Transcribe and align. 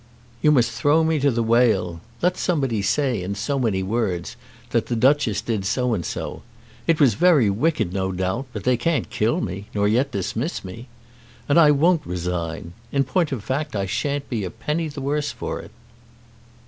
"You 0.41 0.49
must 0.51 0.71
throw 0.71 1.03
me 1.03 1.19
to 1.19 1.29
the 1.29 1.43
whale. 1.43 2.01
Let 2.23 2.35
somebody 2.35 2.81
say 2.81 3.21
in 3.21 3.35
so 3.35 3.59
many 3.59 3.83
words 3.83 4.35
that 4.71 4.87
the 4.87 4.95
Duchess 4.95 5.41
did 5.41 5.63
so 5.63 5.93
and 5.93 6.03
so. 6.03 6.41
It 6.87 6.99
was 6.99 7.13
very 7.13 7.51
wicked 7.51 7.93
no 7.93 8.11
doubt; 8.11 8.47
but 8.51 8.63
they 8.63 8.77
can't 8.77 9.11
kill 9.11 9.41
me, 9.41 9.67
nor 9.75 9.87
yet 9.87 10.09
dismiss 10.11 10.63
me. 10.65 10.87
And 11.47 11.59
I 11.59 11.69
won't 11.69 12.01
resign. 12.03 12.73
In 12.91 13.03
point 13.03 13.31
of 13.31 13.43
fact 13.43 13.75
I 13.75 13.85
shan't 13.85 14.27
be 14.27 14.43
a 14.43 14.49
penny 14.49 14.87
the 14.87 15.01
worse 15.01 15.29
for 15.31 15.59
it." 15.59 15.69